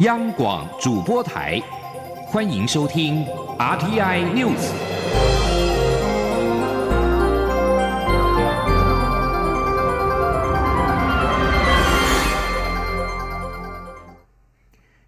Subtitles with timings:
[0.00, 1.58] 央广主播台，
[2.26, 3.24] 欢迎收听
[3.58, 4.70] RTI News。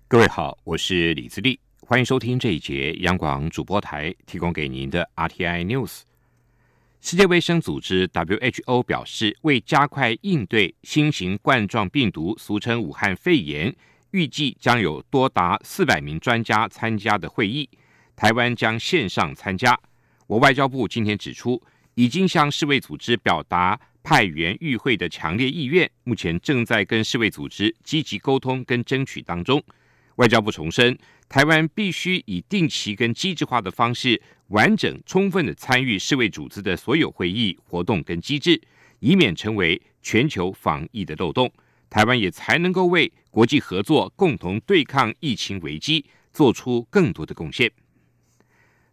[0.08, 6.00] 各位好，我是李自立，欢迎收听这一节央广主播台提供给您的 RTI News。
[7.02, 13.76] 世界卫生组织 WHO 表示，为加快应对新型冠状病毒（俗称武汉肺炎），
[14.10, 17.68] 预计将有多达四百名专家参加的会议，
[18.16, 19.78] 台湾将线上参加。
[20.26, 21.62] 我外交部今天指出，
[21.94, 29.62] 已经向世卫组织表达派员与会的强烈意愿，目前正在跟世卫组织积极沟通跟争取当中。
[30.16, 38.60] 外交部重申，台湾必须以定期跟机制化的方式，完整充分的参与世卫组织的所有会议活动跟机制，
[39.00, 41.52] 以免成为全球防疫的漏洞。
[41.90, 47.70] 台湾也才能够为国际合作共同对抗疫情危机做出更多的贡献。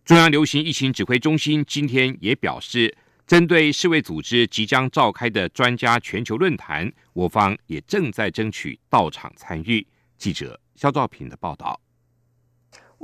[0.04, 9.86] 中央流行疫情指挥中心今天也表示，针对世卫组织即将召开的专家全球论坛，我方也正在争取到场参与。
[10.18, 10.60] 记者。
[10.76, 11.80] 肖兆平的报道。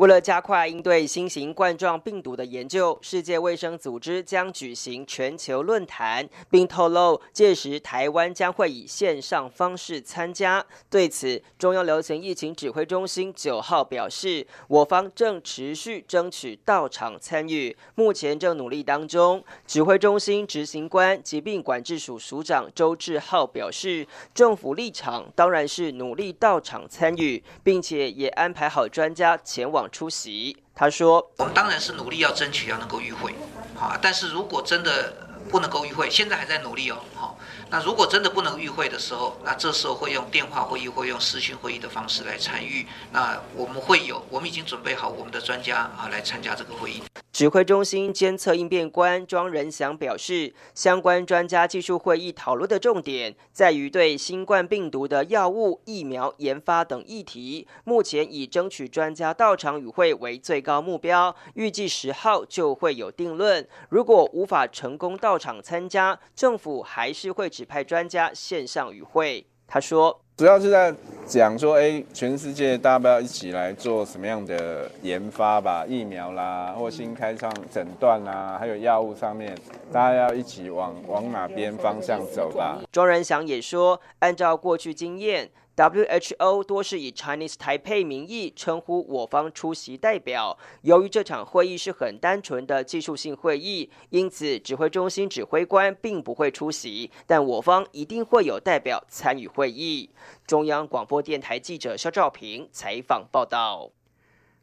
[0.02, 10.66] 为了加快应对新型冠状病毒的研究，世界卫生组织将举行全球论坛，并透露届时台湾将会以线上方式参加。
[10.90, 19.44] 对此，中央流行疫情指挥中心九号表示，我方正持续争取到场参与，目前正努力当中。
[19.68, 29.88] 指挥中心执行官疾病管制署署长周志浩表示，政府立场当然是努力到场参与，并且也安排好专家前往。
[29.92, 33.34] 出席，他说：“我们当然是努力要争取要能够与会，
[33.76, 35.14] 好，但是如果真的
[35.50, 37.38] 不能够与会，现在还在努力哦，好，
[37.72, 57.66] 那如果真的不能与会的时候，那这时候会用电话会议或用视讯会议的方式来参与，那我们会有，我们已经准备好我们的专家啊来参加这个会议。”指挥中心监测应变官庄仁祥表示，相关专家技术会议讨论的重点在于对新冠病毒的药物、疫苗研发等议题。
[57.86, 63.66] 目前以争取专家到场与会为最高目标，预计十号就会有定论。
[63.88, 69.46] 如果无法成功到场参加，政府还是会派专家线上与会。
[69.68, 70.20] 他说。
[70.38, 70.92] 主要是在
[71.28, 79.56] 讲说，哎，全世界大家不要一起来做什么样的研发吧，疫苗啦，或新开创诊断啦，还有药物上面，
[79.92, 82.82] 大家要一起往往哪边方向走吧。
[82.92, 85.52] 庄仁祥也说，按照过去经验。
[85.76, 90.58] WHO 多是以 Chinese Taipei 名义称呼我方出席代表。
[90.82, 100.10] 由于这场会议是很单纯的技术性会议，因此指挥中心指挥官并不会出席，但我方一定会有代表参与会议。
[100.46, 103.92] 中央广播电台记者肖兆平采访报道。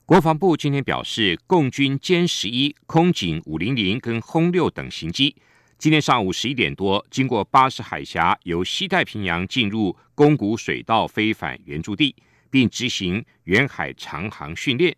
[0.05, 5.37] 国防部今天表示，共军歼十一、空警五零零跟轰六等型机。
[5.79, 12.13] 今天上午十一点多，经过巴士海峡，由西太平洋进入宫古水道飞返原驻地，
[12.51, 14.93] 并执行远海长航训练。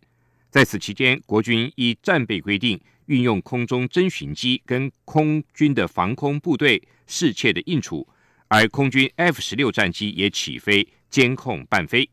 [0.49, 8.07] 在此期间，国军依战备规定，运用空中侦巡机跟空军的防空部队适切的应处，
[8.47, 12.09] 而空军 F 十六战机也起飞监控伴飞。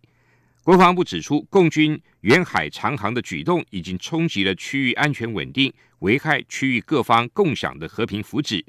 [0.69, 8.63] 国防部指出，共军远海长航的举动已经冲击了区域安全稳定，危害区域各方共享的和平福祉。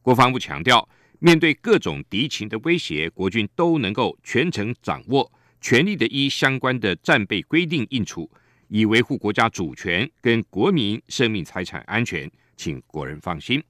[0.00, 0.88] 国防部强调，
[1.18, 5.28] 面对各种敌情的威胁，国军都能够全程掌握，
[5.60, 8.30] 全力的依相关的战备规定应处，
[8.68, 13.60] 以维护国家主权跟国民生命财产安全，请国人放心。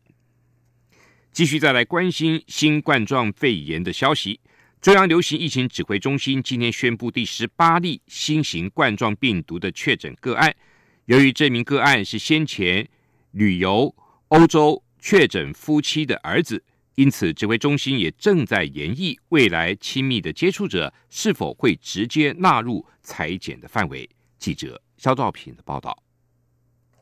[1.33, 4.39] 继续再来关心新冠状肺炎的消息。
[4.81, 10.57] 中央流行疫情指挥中心今天宣布第十八例新型冠状病毒的确诊个案。
[11.05, 12.89] 由于这名个案是先前
[13.33, 13.95] 旅游
[14.29, 16.65] 欧洲确诊夫妻的儿子，
[16.95, 24.09] 因此指挥中心也正在研议未来亲密的接触者是否会直接纳入裁剪的范围。
[24.39, 26.03] 记者肖兆平的报道。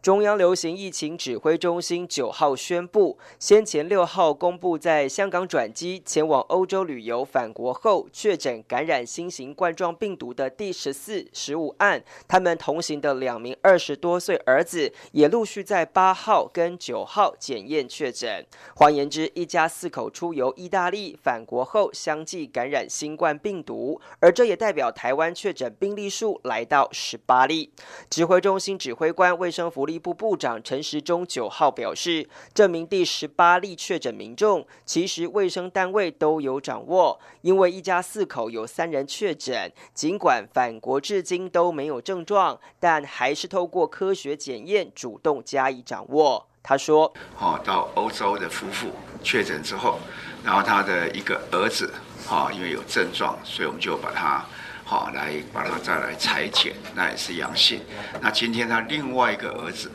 [0.00, 18.46] 中央流行疫情指挥中心九号宣布，先前六号公布在香港转机前往欧洲旅游返国后确诊感染新型冠状病毒的第十四、十五案，他们同行的两名二十多岁儿子也陆续在八号跟九号检验确诊。
[18.76, 27.72] 换言之，一家四口出游意大利返国后相继感染新冠病毒，而这也代表台湾确诊病例数来到十八例。
[28.08, 29.97] 指挥中心指挥官卫生福利。
[29.98, 46.46] 部部长陈时中九号表示，这名第十八例确诊民众，其实卫生单位都有掌握，因为一家四口有三人确诊，尽管返国至今都没有症状，但还是透过科学检验主动加以掌握。
[46.62, 48.88] 他说：“好，到欧洲的夫妇
[49.22, 49.98] 确诊之后，
[50.44, 51.90] 然后他的一个儿子，
[52.26, 54.44] 好，因为有症状，所以我们就把他。”
[54.88, 57.79] 好，来把他再来裁剪，那也是阳性。
[58.23, 59.90] 那今天他另外一个儿子，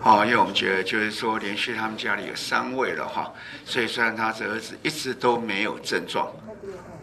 [0.00, 3.32] 好，因为我们觉得就是说，连续他们家里有三位了哈，
[3.64, 6.28] 所以虽然他这儿子一直都没有症状，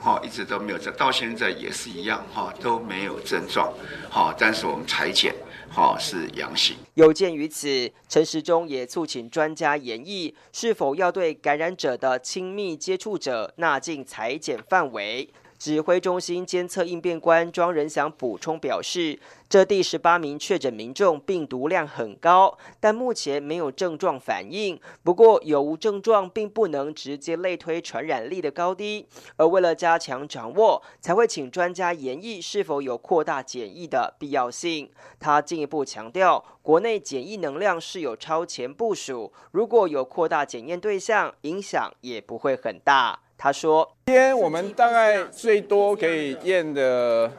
[0.01, 3.73] 好，一直都没有症，到现在也是一样哈，都没有症状，
[4.09, 5.33] 好，但是我们裁剪，
[5.69, 6.75] 好是阳性。
[6.95, 15.29] 有鉴于此，陈时中也促请专家研议，是否要对感染者的亲密接触者纳进裁剪范围。
[15.63, 19.17] 指挥中心监测应变官庄仁祥补充表示，
[19.47, 24.77] 这第十八名确诊民众病毒量很高，但目前没有症状反应。
[25.03, 29.07] 不过有无症状并不能直接类推传染力的高低，
[29.37, 34.91] 而为了加强掌握，才会请专家研议是否有扩大检疫的必要性。
[35.17, 43.21] 他进一步强调，国内检疫能量是有超前部署，如果有扩大检验对象，影响也不会很大。
[43.43, 47.29] 他说：“今天我们大概最多可以验的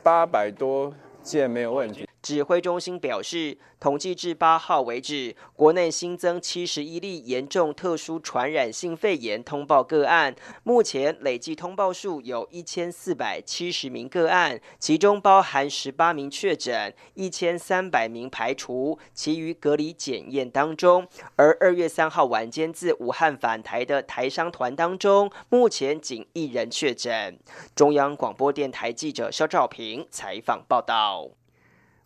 [0.00, 0.94] 八百多
[1.24, 3.58] 件，没有问题。”指挥中心表示。
[3.80, 21.08] 统计至八号为止，国内新增七十一例严重特殊传染性肺炎通报个案，目前累计通报数有一千四百七十名个案，其中包含十八名确诊，一千三百名排除，其余隔离检验当中。
[21.36, 27.38] 而二月三号晚间自武汉返台的台商团当中，目前仅一人确诊。
[27.74, 31.39] 中央广播电台记者肖兆平采访报道。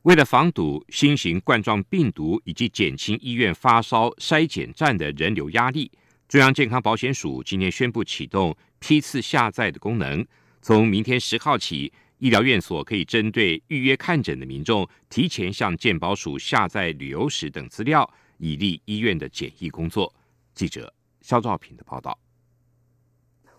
[0.05, 5.91] 为了防堵新型冠状病毒以及减轻医院发烧筛检站的人流压力，
[6.29, 10.23] 中央健康保险署今天宣布启动批次下载的功能。
[10.61, 18.06] 从明天十号起，医疗院所可以针对预约看诊的民众，提前向健保署下载旅游史等资料，
[18.37, 20.15] 以利医院的检疫工作。
[20.55, 20.93] 记者
[21.23, 22.19] 肖兆平的报道。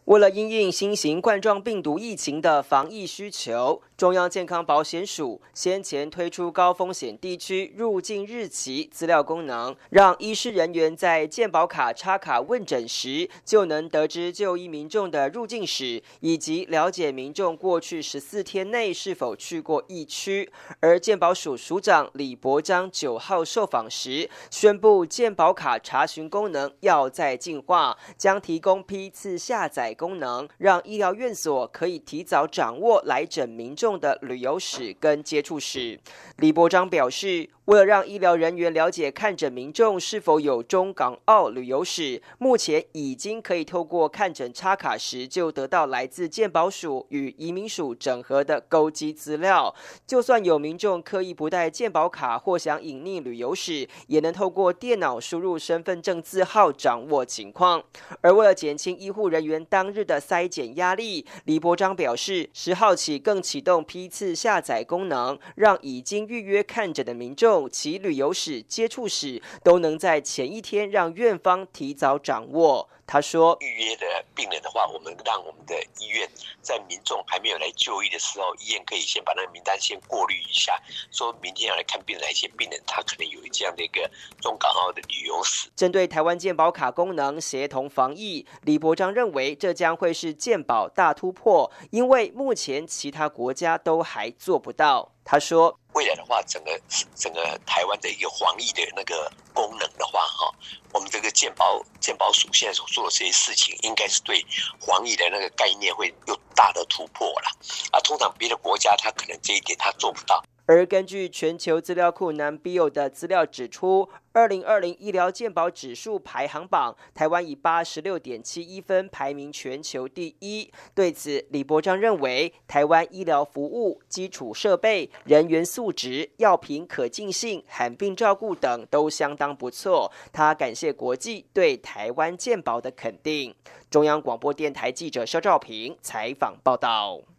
[0.05, 20.51] 为了因应新型冠状病毒疫情的防疫需求，中央健康保险署先前推出高风险地区入境日期资料功能，让医师人员在健保卡插卡问诊时，就能得知就医民众的入境史，以及了解民众过去十四天内是否去过疫区。
[20.81, 29.94] 而健保署署长李博章九号受访时宣布，健保卡查询功能要再进化，将提供批次下载。
[29.95, 35.99] 功能让医疗院所可以提早掌握来诊民众的旅游史跟接触史。
[36.37, 37.54] 李博章表示。
[37.65, 49.73] 为了让医疗人员了解看诊民众是否有中港澳旅游史，目前已经可以透过看诊插卡时就得到来自健保署与移民署整合的勾稽资料。
[50.05, 57.83] 就算有民众刻意不带健保卡或想隐匿旅游史，也能透过电脑输入身份证字号掌握情况。
[58.21, 67.54] 而为了减轻医护人员当日的筛检压力，李博章表示，十号起更启动批次下载功能，让已经预约看诊的民众。
[67.69, 72.89] 其旅游史、接触史都能在前一天让院方提早掌握。
[73.07, 76.27] 他说：“预约的病人的话，我们让我们的医院
[76.59, 80.75] 在民众还没有来就医的时候，医院可以先把那个名单先过滤一下，
[81.11, 84.09] 说明天要来看病的一些病人，他可能有这样的一个
[84.41, 95.11] 中港澳的旅游史。”针对台湾健保卡功能协同防疫，李博章认为这将会是健保大突破，因为目前其他国家都还做不到。
[95.23, 96.79] 他说：“未来的话，整个
[97.15, 100.53] 整个台湾的一个防疫的那个功能的话，哈，
[100.93, 104.45] 我们这个健保健保署现在所做的这些事情，应该是对
[104.81, 107.49] 防疫的那个概念会有大的突破了。
[107.91, 120.71] 啊，通常别的国家他可能这一点他做不到。”而根据全球资料库 NAMBIO 的资料指出，二零二零医疗健保指数排行榜，台湾以八十六点七一分排名全球第一。
[120.95, 130.11] 对此，李博章认为，台湾医疗服务、基础设备、人员素质、药品可进性、罕病照顾等都相当不错。
[130.33, 133.53] 他感谢国际对台湾健保的肯定。
[133.91, 137.34] 中央广播电台记者肖兆平采访报道。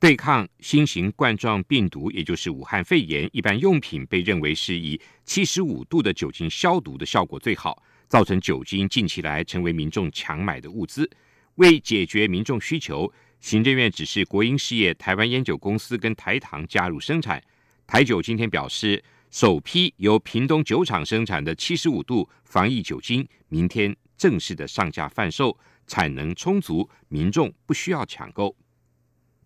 [0.00, 11.10] 对抗新型冠状病毒，也就是武汉肺炎，一般用品被认为是以七十五度的酒精消毒的效果最好，造成酒精近期来成为民众强买的物资。
[11.56, 17.42] 为解决民众需求，行政院指示国营事业台湾烟酒公司跟台糖加入生产。
[17.84, 19.02] 台酒今天表示，
[19.32, 28.54] 首批由屏东酒厂生产的七十五度防疫酒精，明天正式的上架贩售，产能充足，民众不需要抢购。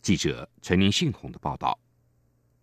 [0.02, 1.78] 记者陈林信宏的报道。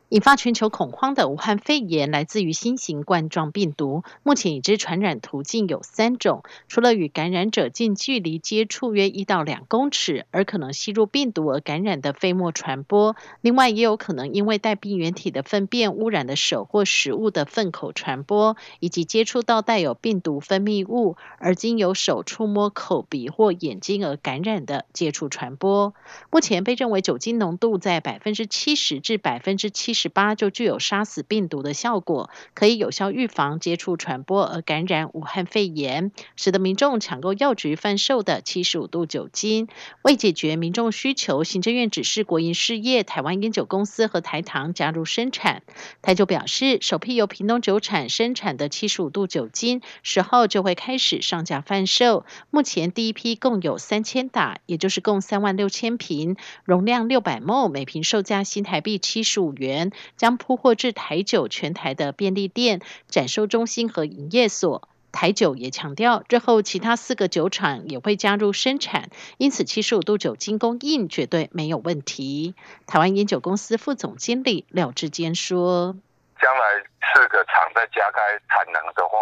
[0.09, 4.03] 引发全球恐慌的武汉肺炎来自于新型冠状病毒。
[4.23, 25.93] 目前已知传染途径有三种，除了与感染者近距离接触约一到两公尺而可能吸入病毒而感染的飞沫传播，另外也有可能因为带病原体的粪便污染的手或食物的粪口传播，以及接触到带有病毒分泌物而经由手触摸口鼻或眼睛而感染的接触传播。
[26.31, 29.98] 目前被认为酒精浓度在百分之七十至百分之七十。
[29.99, 39.67] 十八就具有杀死病毒的效果，可以有效预防接触传播而感染武汉肺炎，使得民众抢购药局贩售的七十五度酒精。
[40.01, 45.63] 为解决民众需求，行政院指示国营事业台湾烟酒公司和台糖加入生产。
[46.01, 52.25] 台酒表示，首批由屏东酒厂生产的七十五度酒精十号就会开始上架贩售。
[52.49, 59.88] 目前第一批共有三千打，也就是共三万六千瓶，容量六百 m 每瓶售价新台币七十五元。
[60.17, 64.88] 将铺货至台酒全台的便利店、展售中心和营业所。
[65.12, 72.53] 台酒也强调，日后其他四个酒厂也会加入生产，因此七十五度酒精供应绝对没有问题。
[72.86, 75.96] 台湾烟酒公司副总经理廖志坚说
[76.39, 76.62] ：“将来
[77.01, 79.17] 四个厂再加开产能的话，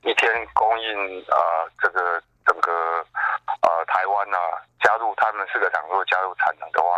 [0.00, 2.72] 一天供应呃这个整个
[3.60, 4.38] 呃台湾呢，
[4.80, 6.88] 加入他们四个厂如果加入产能的话。”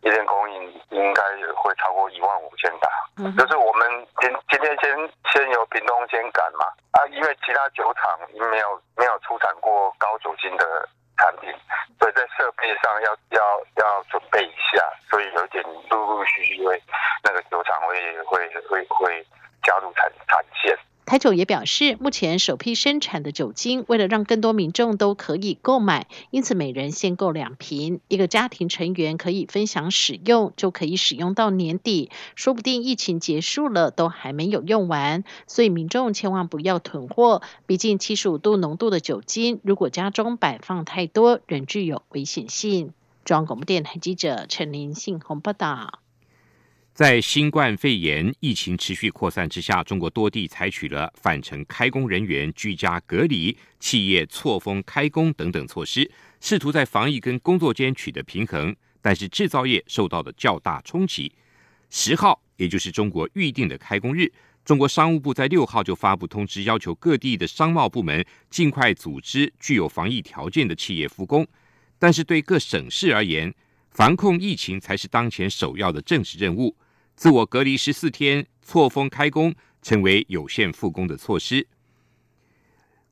[0.00, 2.88] 一天供应应该也会超过一万五千打，
[3.36, 4.96] 就是我们今今天先
[5.32, 6.66] 先由屏东先赶嘛。
[6.92, 11.52] 啊，因为其他酒厂没有没有出产过高酒精的产品，
[11.98, 16.80] 所以在设备上要要要准备一下，所以有点陆陆续续会
[17.24, 19.26] 那个酒厂会会会会
[19.62, 20.76] 加入产产线。
[21.08, 32.10] 台酒也表示，目前首批生产的酒精，为了让更多民众都可以购买，因此每人限购两瓶，一个家庭成员可以分享使用，就可以使用到年底。
[32.34, 37.40] 说不定疫情结束了，都还没有用完，所以民众千万不要囤货。
[37.64, 42.92] 毕竟七十五度浓度的酒精，如果家中摆放太多，仍具有危险性。
[43.24, 46.00] 中央广播电台记者陈林信鸿报道。
[46.98, 58.74] 在新冠肺炎疫情持续扩散之下，中国多地采取了返程开工人员居家隔离、企业错峰开工等等措施，试图在防疫跟工作间取得平衡。
[59.00, 61.32] 但是制造业受到的较大冲击。
[61.88, 64.32] 十号，也就是中国预定的开工日，
[64.64, 71.46] 中国商务部在六号就发布通知，要求各地的商贸部门尽快组织具有防疫条件的企业复工。
[71.96, 73.54] 但是对各省市而言，
[73.92, 76.74] 防控疫情才是当前首要的政治任务。
[77.18, 81.66] 自我隔离十四天，错峰开工，成为有限复工的措施。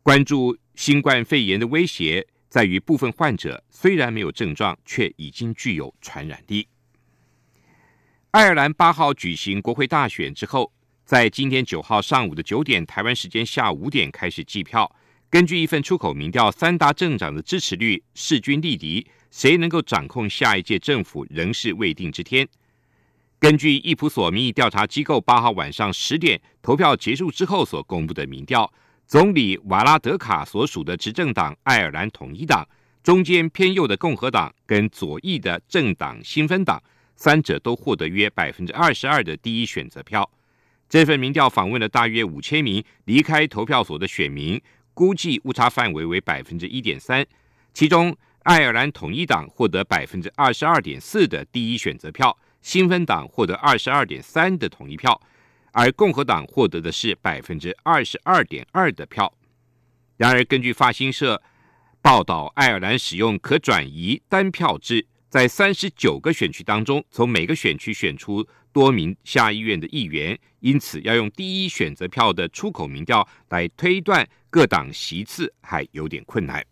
[0.01, 6.69] 关注新冠肺炎的威胁在于，部分患者虽然没有症状，却已经具有传染力。
[8.31, 10.73] 爱尔兰八号举行国会大选之后，
[11.05, 14.95] 在今天九号上午的九点，台湾时间下午五点开始计票。
[15.29, 22.49] 根据一份出口民调，三大政党的支持率势均力敌，谁能够掌控下一届政府，仍是未定之天。
[23.47, 28.69] 根据易普索民意调查机构八号晚上十点投票结束之后所公布的民调，
[29.07, 32.67] 总理瓦拉德卡所属的执政党爱尔兰统一党、
[33.05, 36.83] 中间偏右的共和党跟左翼的政党新芬党，
[37.15, 40.29] 三者都获得约百分之二十二的第一选择票。
[40.88, 44.61] 这份民调访问了大约五千名离开投票所的选民，
[44.93, 47.25] 估计误差范围为百分之一点三。
[47.73, 48.12] 其中，
[48.43, 52.37] 爱尔兰统一党获得百分之二十二点四的第一选择票。
[52.66, 55.23] 新芬党获得二十二点三的统一票，
[55.70, 59.32] 而共和党获得的是百分之二十二点二的票。
[60.16, 61.40] 然而，根据法新社
[62.02, 76.66] 报道，爱尔兰使用可转移单票制，在三十九个选区当中，从每个选区选出多名下议院的议员，因此要用第一选择票的出口民调来推断各党席次，还有点困难。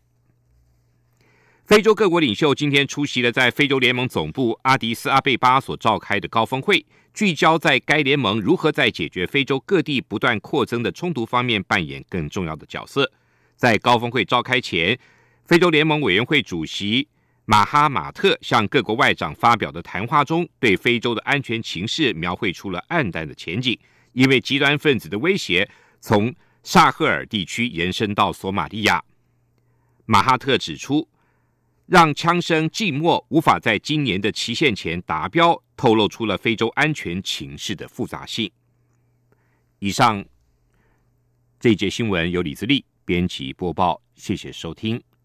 [1.66, 13.10] 非洲各国领袖今天出席了在非洲联盟总部阿迪斯阿贝巴所召开的高峰会，聚焦在该联盟如何在解决非洲各地不断扩增的冲突方面扮演更重要的角色。
[13.56, 14.98] 在高峰会召开前，
[15.46, 17.08] 非洲联盟委员会主席
[17.46, 23.78] 马哈马特向各国外长发表的谈话中，对非洲的安全情势描绘出了暗淡的前景，
[24.12, 25.66] 因为极端分子的威胁
[25.98, 29.02] 从萨赫尔地区延伸到索马利亚。
[30.04, 31.08] 马哈特指出。
[31.86, 38.50] 让枪声寂寞，无法在今年的期限前达标，透露出了非洲安全情势的复杂性。
[39.80, 40.24] 以上
[41.60, 45.04] 这一节新闻由李自力编辑播报，谢谢收听。